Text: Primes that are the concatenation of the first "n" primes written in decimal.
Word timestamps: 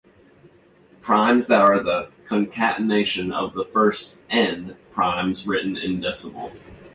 Primes 0.99 1.45
that 1.45 1.61
are 1.61 1.79
the 1.83 2.09
concatenation 2.25 3.31
of 3.31 3.53
the 3.53 3.63
first 3.63 4.17
"n" 4.31 4.75
primes 4.91 5.45
written 5.45 5.77
in 5.77 6.01
decimal. 6.01 6.51